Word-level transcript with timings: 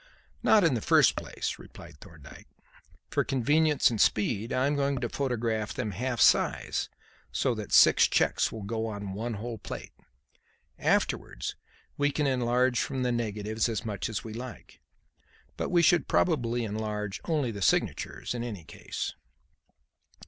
"Not 0.41 0.63
in 0.63 0.73
the 0.73 0.81
first 0.81 1.15
place," 1.15 1.59
replied 1.59 1.99
Thorndyke. 1.99 2.47
"For 3.11 3.23
convenience 3.23 3.91
and 3.91 4.01
speed 4.01 4.51
I 4.51 4.65
am 4.65 4.75
going 4.75 4.97
to 4.97 5.07
photograph 5.09 5.75
them 5.75 5.91
half 5.91 6.19
size, 6.19 6.89
so 7.31 7.53
that 7.53 7.71
six 7.71 8.07
cheques 8.07 8.51
will 8.51 8.63
go 8.63 8.87
on 8.87 9.13
one 9.13 9.35
whole 9.35 9.59
plate. 9.59 9.93
Afterwards 10.79 11.55
we 11.97 12.09
can 12.11 12.25
enlarge 12.25 12.79
from 12.79 13.03
the 13.03 13.11
negatives 13.11 13.69
as 13.69 13.85
much 13.85 14.09
as 14.09 14.23
we 14.23 14.33
like. 14.33 14.81
But 15.55 15.69
we 15.69 15.83
should 15.83 16.07
probably 16.07 16.63
enlarge 16.63 17.21
only 17.25 17.51
the 17.51 17.61
signatures 17.61 18.33
in 18.33 18.43
any 18.43 18.63
case." 18.63 19.13